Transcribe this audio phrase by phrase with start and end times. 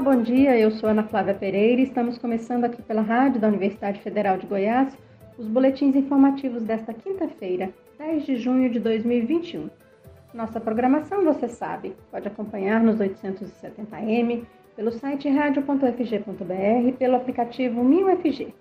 [0.00, 0.56] Bom dia.
[0.56, 4.46] Eu sou Ana Flávia Pereira e estamos começando aqui pela Rádio da Universidade Federal de
[4.46, 4.96] Goiás
[5.36, 9.68] os boletins informativos desta quinta-feira, 10 de junho de 2021.
[10.32, 14.44] Nossa programação, você sabe, pode acompanhar nos 870m,
[14.76, 18.54] pelo site radio.fg.br e pelo aplicativo MinUFG.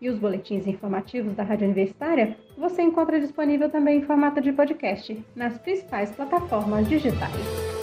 [0.00, 5.24] E os boletins informativos da Rádio Universitária você encontra disponível também em formato de podcast
[5.36, 7.81] nas principais plataformas digitais.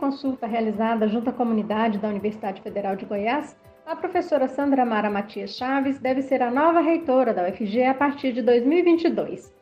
[0.00, 3.54] Consulta realizada junto à comunidade da Universidade Federal de Goiás,
[3.86, 8.32] a professora Sandra Mara Matias Chaves deve ser a nova reitora da UFG a partir
[8.32, 9.54] de 2022.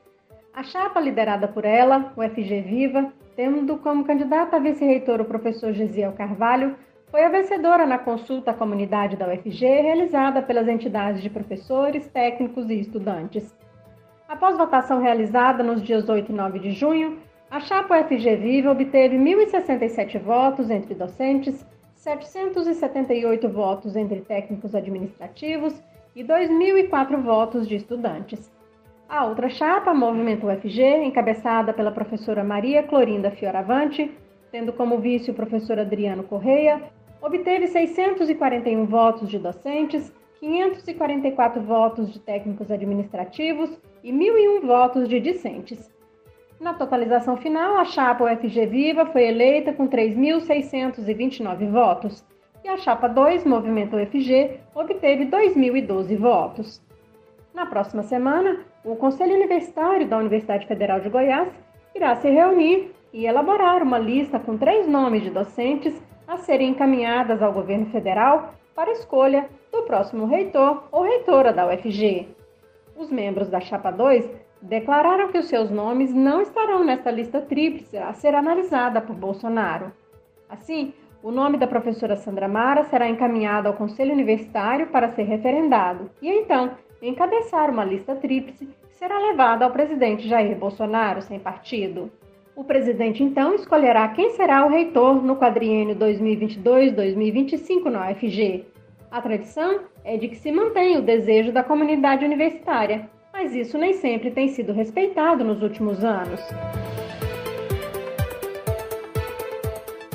[0.55, 5.73] A chapa liderada por ela, o UFG Viva, tendo como candidata a vice-reitor o professor
[5.73, 6.77] Gesiel Carvalho,
[7.11, 12.70] foi a vencedora na consulta à comunidade da UFG realizada pelas entidades de professores, técnicos
[12.70, 13.56] e estudantes.
[14.28, 17.19] Após votação realizada nos dias 8 e 9 de junho,
[17.50, 25.74] a chapa UFG Viva obteve 1.067 votos entre docentes, 778 votos entre técnicos administrativos
[26.14, 28.52] e 2.004 votos de estudantes.
[29.08, 34.14] A outra chapa, Movimento UFG, encabeçada pela professora Maria Clorinda Fioravante,
[34.52, 36.82] tendo como vice o professor Adriano Correia,
[37.22, 43.70] obteve 641 votos de docentes, 544 votos de técnicos administrativos
[44.04, 45.97] e 1.001 votos de discentes.
[46.61, 52.25] Na totalização final, a chapa UFG Viva foi eleita com 3.629 votos
[52.65, 56.83] e a chapa 2, Movimento UFG, obteve 2.012 votos.
[57.55, 61.48] Na próxima semana, o Conselho Universitário da Universidade Federal de Goiás
[61.95, 67.41] irá se reunir e elaborar uma lista com três nomes de docentes a serem encaminhadas
[67.41, 72.27] ao governo federal para escolha do próximo reitor ou reitora da UFG.
[72.97, 74.28] Os membros da chapa 2
[74.61, 79.93] declararam que os seus nomes não estarão nesta lista tríplice a ser analisada por Bolsonaro.
[80.49, 86.10] Assim, o nome da professora Sandra Mara será encaminhado ao Conselho Universitário para ser referendado
[86.22, 86.72] e então
[87.03, 92.11] encabeçar uma lista tríplice será levada ao presidente Jair Bolsonaro sem partido.
[92.56, 98.66] O presidente então escolherá quem será o reitor no quadriênio 2022-2025 na UFG.
[99.11, 103.93] A tradição é de que se mantenha o desejo da comunidade universitária, mas isso nem
[103.93, 106.41] sempre tem sido respeitado nos últimos anos.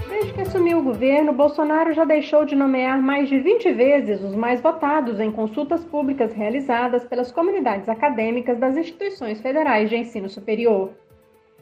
[0.09, 4.35] Desde que assumiu o governo, Bolsonaro já deixou de nomear mais de 20 vezes os
[4.35, 10.91] mais votados em consultas públicas realizadas pelas comunidades acadêmicas das instituições federais de ensino superior.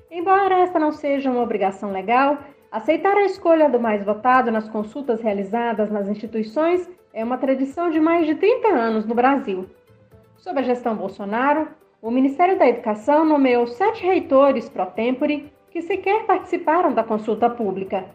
[0.10, 2.40] Embora esta não seja uma obrigação legal,
[2.72, 8.00] aceitar a escolha do mais votado nas consultas realizadas nas instituições é uma tradição de
[8.00, 9.70] mais de 30 anos no Brasil.
[10.42, 11.68] Sob a gestão Bolsonaro,
[12.02, 18.06] o Ministério da Educação nomeou sete reitores pro tempore que sequer participaram da consulta pública.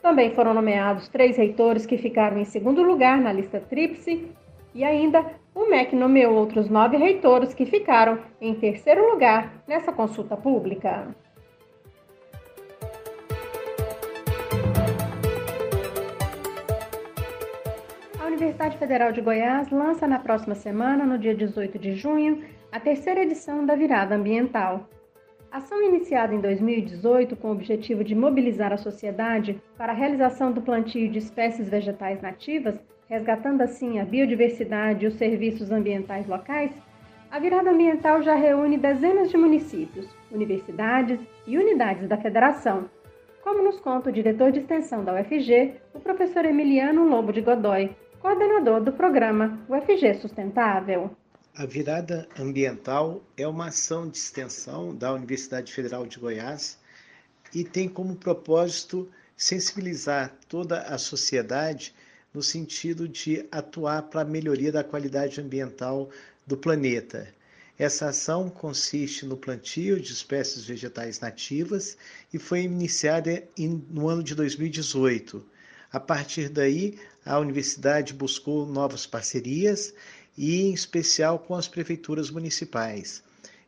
[0.00, 4.30] Também foram nomeados três reitores que ficaram em segundo lugar na lista tríplice
[4.72, 10.36] e ainda o MEC nomeou outros nove reitores que ficaram em terceiro lugar nessa consulta
[10.36, 11.08] pública.
[18.32, 23.20] Universidade Federal de Goiás lança na próxima semana, no dia 18 de junho, a terceira
[23.20, 24.88] edição da Virada Ambiental.
[25.50, 30.62] Ação iniciada em 2018 com o objetivo de mobilizar a sociedade para a realização do
[30.62, 32.74] plantio de espécies vegetais nativas,
[33.06, 36.72] resgatando assim a biodiversidade e os serviços ambientais locais,
[37.30, 42.88] a Virada Ambiental já reúne dezenas de municípios, universidades e unidades da federação,
[43.42, 47.90] como nos conta o diretor de extensão da UFG, o professor Emiliano Lobo de Godoy,
[48.22, 51.10] coordenador do programa UFG Sustentável.
[51.56, 56.78] A virada ambiental é uma ação de extensão da Universidade Federal de Goiás
[57.52, 61.92] e tem como propósito sensibilizar toda a sociedade
[62.32, 66.08] no sentido de atuar para a melhoria da qualidade ambiental
[66.46, 67.26] do planeta.
[67.76, 71.98] Essa ação consiste no plantio de espécies vegetais nativas
[72.32, 73.42] e foi iniciada
[73.90, 75.44] no ano de 2018.
[75.92, 79.94] A partir daí, a universidade buscou novas parcerias
[80.36, 83.22] e, em especial, com as prefeituras municipais.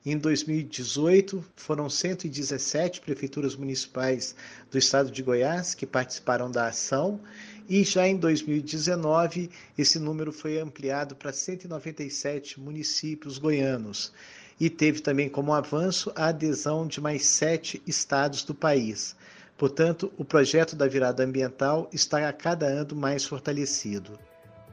[0.06, 4.34] Em 2018, foram 117 prefeituras municipais
[4.70, 7.18] do estado de Goiás que participaram da ação,
[7.66, 14.12] e já em 2019, esse número foi ampliado para 197 municípios goianos.
[14.60, 19.16] E teve também como avanço a adesão de mais sete estados do país.
[19.56, 24.18] Portanto, o projeto da virada ambiental está a cada ano mais fortalecido.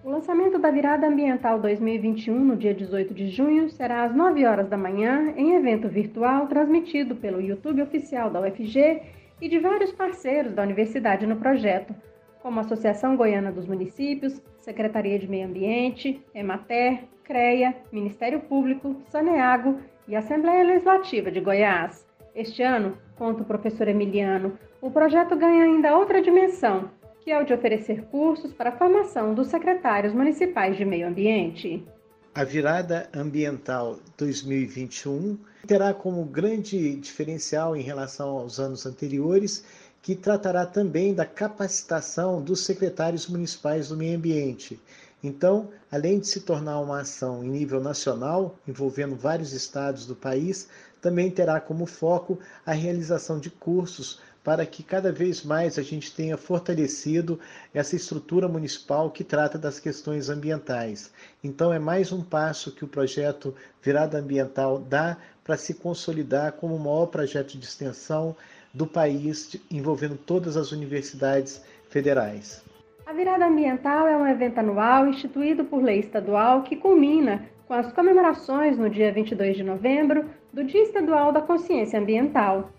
[0.03, 4.67] O lançamento da Virada Ambiental 2021, no dia 18 de junho, será às 9 horas
[4.67, 8.99] da manhã, em evento virtual transmitido pelo YouTube oficial da UFG
[9.39, 11.93] e de vários parceiros da universidade no projeto,
[12.41, 19.79] como a Associação Goiana dos Municípios, Secretaria de Meio Ambiente, Emater, CREA, Ministério Público, Saneago
[20.07, 22.07] e Assembleia Legislativa de Goiás.
[22.33, 26.89] Este ano, conta o professor Emiliano, o projeto ganha ainda outra dimensão,
[27.21, 31.85] que é o de oferecer cursos para a formação dos secretários municipais de meio ambiente.
[32.33, 35.37] A virada ambiental 2021
[35.67, 39.63] terá como grande diferencial em relação aos anos anteriores
[40.01, 44.81] que tratará também da capacitação dos secretários municipais do meio ambiente.
[45.23, 50.67] Então, além de se tornar uma ação em nível nacional, envolvendo vários estados do país,
[50.99, 56.13] também terá como foco a realização de cursos para que cada vez mais a gente
[56.13, 57.39] tenha fortalecido
[57.73, 61.11] essa estrutura municipal que trata das questões ambientais.
[61.43, 66.75] Então, é mais um passo que o projeto Virada Ambiental dá para se consolidar como
[66.75, 68.35] o maior projeto de extensão
[68.73, 72.63] do país, envolvendo todas as universidades federais.
[73.05, 77.91] A Virada Ambiental é um evento anual instituído por lei estadual que culmina com as
[77.93, 82.69] comemorações no dia 22 de novembro do Dia Estadual da Consciência Ambiental.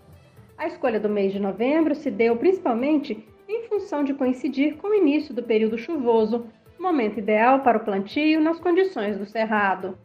[0.63, 4.95] A escolha do mês de novembro se deu principalmente em função de coincidir com o
[4.95, 6.47] início do período chuvoso,
[6.79, 9.97] momento ideal para o plantio nas condições do cerrado.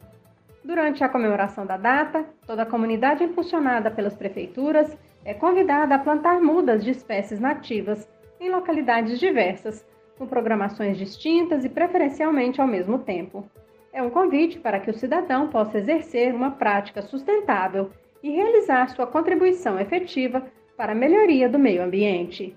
[0.61, 6.41] Durante a comemoração da data, toda a comunidade impulsionada pelas prefeituras é convidada a plantar
[6.41, 8.05] mudas de espécies nativas
[8.37, 13.49] em localidades diversas, com programações distintas e preferencialmente ao mesmo tempo.
[13.93, 17.89] É um convite para que o cidadão possa exercer uma prática sustentável
[18.21, 20.45] e realizar sua contribuição efetiva
[20.75, 22.55] para a melhoria do meio ambiente.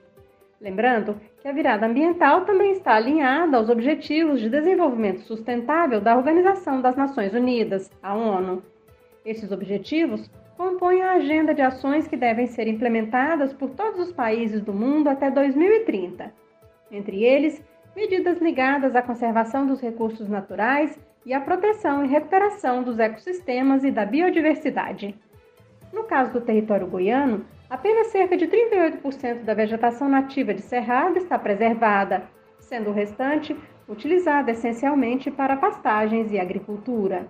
[0.61, 6.81] Lembrando que a virada ambiental também está alinhada aos Objetivos de Desenvolvimento Sustentável da Organização
[6.81, 8.63] das Nações Unidas, a ONU.
[9.25, 14.63] Esses objetivos compõem a agenda de ações que devem ser implementadas por todos os países
[14.63, 16.33] do mundo até 2030.
[16.93, 17.61] Entre eles,
[17.97, 23.91] medidas ligadas à conservação dos recursos naturais e à proteção e recuperação dos ecossistemas e
[23.91, 25.15] da biodiversidade.
[25.93, 31.39] No caso do território goiano, apenas cerca de 38% da vegetação nativa de cerrado está
[31.39, 32.23] preservada,
[32.59, 33.55] sendo o restante
[33.87, 37.29] utilizada essencialmente para pastagens e agricultura.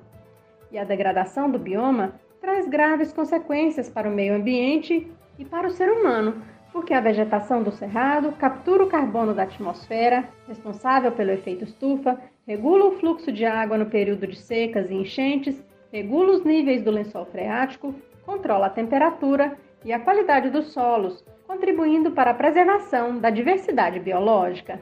[0.70, 5.70] E a degradação do bioma traz graves consequências para o meio ambiente e para o
[5.70, 6.40] ser humano,
[6.72, 12.86] porque a vegetação do cerrado captura o carbono da atmosfera, responsável pelo efeito estufa, regula
[12.86, 15.62] o fluxo de água no período de secas e enchentes,
[15.92, 17.94] regula os níveis do lençol freático
[18.24, 24.80] controla a temperatura e a qualidade dos solos, contribuindo para a preservação da diversidade biológica.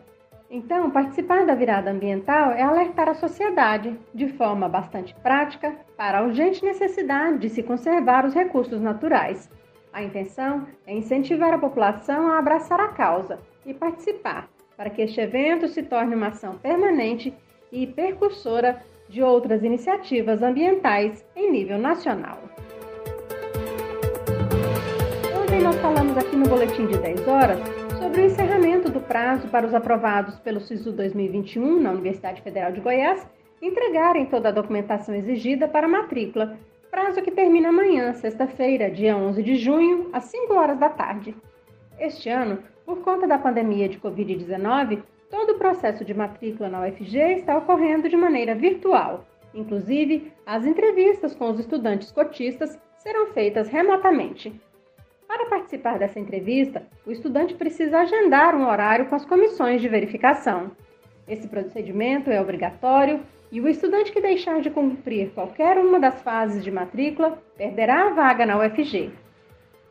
[0.50, 6.22] Então, participar da virada ambiental é alertar a sociedade, de forma bastante prática, para a
[6.22, 9.48] urgente necessidade de se conservar os recursos naturais.
[9.92, 15.20] A intenção é incentivar a população a abraçar a causa e participar, para que este
[15.20, 17.32] evento se torne uma ação permanente
[17.70, 22.38] e percursora de outras iniciativas ambientais em nível nacional.
[25.60, 27.58] Ontem nós falamos aqui no Boletim de 10 horas
[27.98, 32.80] sobre o encerramento do prazo para os aprovados pelo SISU 2021 na Universidade Federal de
[32.80, 33.28] Goiás
[33.60, 36.58] entregarem toda a documentação exigida para matrícula,
[36.90, 41.36] prazo que termina amanhã, sexta-feira, dia 11 de junho, às 5 horas da tarde.
[41.98, 47.34] Este ano, por conta da pandemia de Covid-19, todo o processo de matrícula na UFG
[47.34, 49.26] está ocorrendo de maneira virtual.
[49.52, 54.58] Inclusive, as entrevistas com os estudantes cotistas serão feitas remotamente.
[55.30, 60.72] Para participar dessa entrevista, o estudante precisa agendar um horário com as comissões de verificação.
[61.28, 63.20] Esse procedimento é obrigatório
[63.52, 68.10] e o estudante que deixar de cumprir qualquer uma das fases de matrícula perderá a
[68.10, 69.12] vaga na UFG.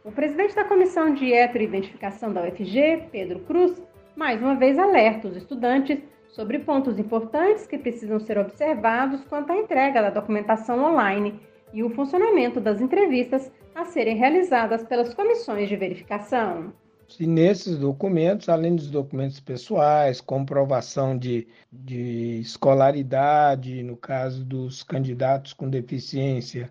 [0.03, 3.81] O presidente da Comissão de Heteroidentificação da UFG, Pedro Cruz,
[4.17, 9.55] mais uma vez alerta os estudantes sobre pontos importantes que precisam ser observados quanto à
[9.55, 11.39] entrega da documentação online
[11.74, 16.73] e o funcionamento das entrevistas a serem realizadas pelas comissões de verificação.
[17.19, 25.53] E nesses documentos, além dos documentos pessoais, comprovação de, de escolaridade, no caso dos candidatos
[25.53, 26.69] com deficiência,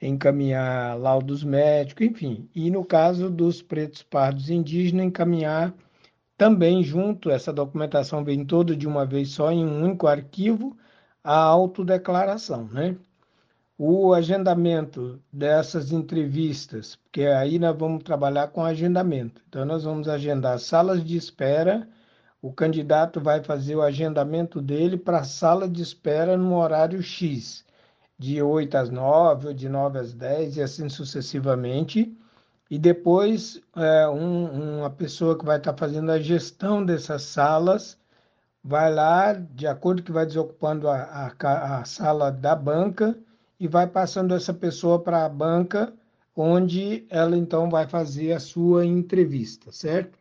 [0.00, 2.48] encaminhar laudos médicos, enfim.
[2.54, 5.74] E no caso dos pretos pardos indígenas, encaminhar
[6.36, 10.76] também junto, essa documentação vem toda de uma vez só em um único arquivo,
[11.22, 12.96] a autodeclaração, né?
[13.82, 19.42] O agendamento dessas entrevistas, porque aí nós vamos trabalhar com agendamento.
[19.48, 21.88] Então, nós vamos agendar salas de espera
[22.42, 27.64] o candidato vai fazer o agendamento dele para a sala de espera no horário X,
[28.18, 32.16] de 8 às 9 ou de 9 às 10 e assim sucessivamente.
[32.70, 37.98] E depois, é, um, uma pessoa que vai estar fazendo a gestão dessas salas
[38.62, 43.18] vai lá, de acordo que vai desocupando a, a, a sala da banca,
[43.60, 45.92] e vai passando essa pessoa para a banca,
[46.34, 50.18] onde ela então vai fazer a sua entrevista, certo?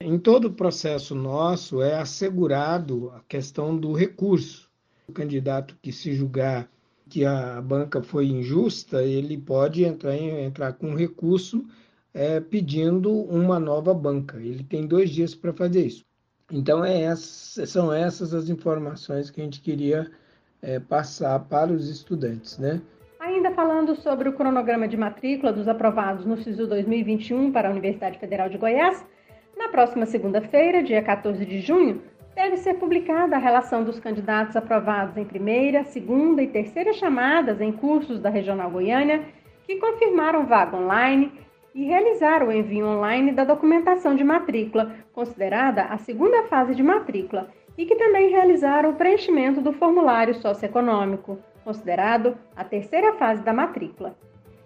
[0.00, 4.70] Em todo o processo nosso é assegurado a questão do recurso.
[5.08, 6.70] O candidato que se julgar
[7.08, 11.66] que a banca foi injusta, ele pode entrar, em, entrar com recurso
[12.14, 14.40] é, pedindo uma nova banca.
[14.40, 16.04] Ele tem dois dias para fazer isso.
[16.50, 20.10] Então, é são essas as informações que a gente queria
[20.62, 22.58] é, passar para os estudantes.
[22.58, 22.80] Né?
[23.18, 28.18] Ainda falando sobre o cronograma de matrícula dos aprovados no SISU 2021 para a Universidade
[28.18, 29.04] Federal de Goiás,
[29.56, 32.02] na próxima segunda-feira, dia 14 de junho,
[32.34, 37.72] deve ser publicada a relação dos candidatos aprovados em primeira, segunda e terceira chamadas em
[37.72, 39.22] cursos da Regional Goiânia
[39.66, 41.32] que confirmaram vaga online
[41.74, 47.48] e realizaram o envio online da documentação de matrícula, considerada a segunda fase de matrícula,
[47.76, 54.16] e que também realizaram o preenchimento do formulário socioeconômico, considerado a terceira fase da matrícula.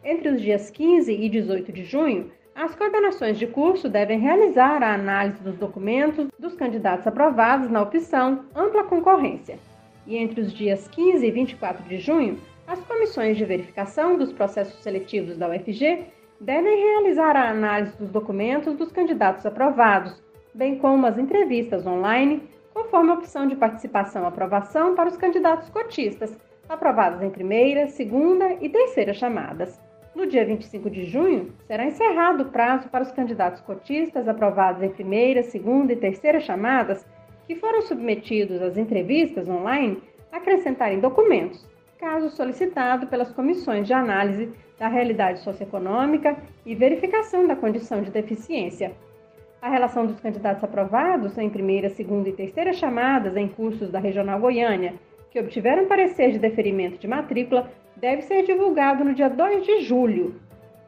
[0.04, 4.94] Entre os dias 15 e 18 de junho, as coordenações de curso devem realizar a
[4.94, 9.58] análise dos documentos dos candidatos aprovados na opção Ampla Concorrência.
[10.06, 14.82] E entre os dias 15 e 24 de junho, as comissões de verificação dos processos
[14.82, 16.04] seletivos da UFG
[16.40, 20.22] devem realizar a análise dos documentos dos candidatos aprovados,
[20.54, 22.42] bem como as entrevistas online,
[22.76, 29.14] conforme a opção de participação-aprovação para os candidatos cotistas, aprovados em primeira, segunda e terceira
[29.14, 29.80] chamadas.
[30.14, 34.90] No dia 25 de junho, será encerrado o prazo para os candidatos cotistas aprovados em
[34.90, 37.06] primeira, segunda e terceira chamadas
[37.46, 41.66] que foram submetidos às entrevistas online acrescentarem documentos,
[41.98, 48.92] caso solicitado pelas comissões de análise da realidade socioeconômica e verificação da condição de deficiência.
[49.66, 54.38] A relação dos candidatos aprovados em primeira, segunda e terceira chamadas em cursos da Regional
[54.38, 54.94] Goiânia,
[55.28, 60.40] que obtiveram parecer de deferimento de matrícula, deve ser divulgado no dia 2 de julho.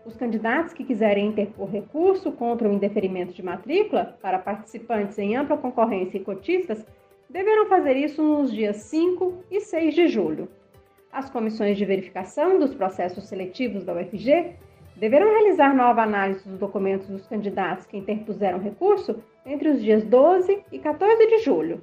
[0.06, 5.56] Os candidatos que quiserem interpor recurso contra o indeferimento de matrícula para participantes em ampla
[5.56, 6.86] concorrência e cotistas
[7.28, 10.48] deverão fazer isso nos dias 5 e 6 de julho.
[11.10, 14.54] As comissões de verificação dos processos seletivos da UFG
[14.98, 20.64] deverão realizar nova análise dos documentos dos candidatos que interpuseram recurso entre os dias 12
[20.72, 21.80] e 14 de julho.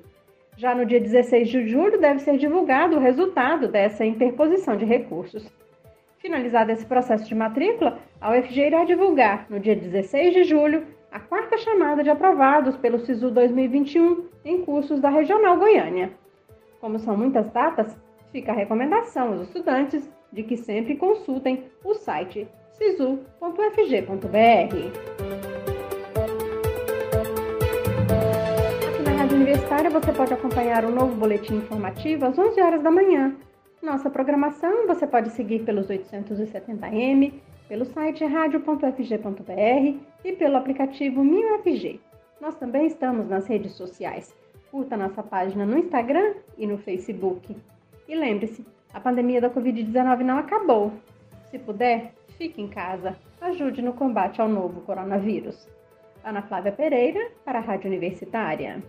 [0.58, 5.50] Já no dia 16 de julho deve ser divulgado o resultado dessa interposição de recursos.
[6.20, 11.20] Finalizado esse processo de matrícula, a UFG irá divulgar, no dia 16 de julho, a
[11.20, 16.12] quarta chamada de aprovados pelo SISU 2021 em cursos da Regional Goiânia.
[16.82, 17.96] Como são muitas datas,
[18.32, 23.26] fica a recomendação aos estudantes de que sempre consultem o site sisu.fg.br.
[29.76, 33.36] Universitária você pode acompanhar o um novo boletim informativo às 11 horas da manhã.
[33.82, 37.34] Nossa programação você pode seguir pelos 870m,
[37.68, 42.00] pelo site radio.fg.br e pelo aplicativo MinUFG.
[42.42, 44.36] Nós também estamos nas redes sociais.
[44.72, 47.56] Curta nossa página no Instagram e no Facebook.
[48.08, 50.94] E lembre-se, a pandemia da Covid-19 não acabou.
[51.52, 53.14] Se puder, fique em casa.
[53.42, 55.68] Ajude no combate ao novo coronavírus.
[56.24, 58.82] Ana Flávia Pereira, para a Rádio Universitária.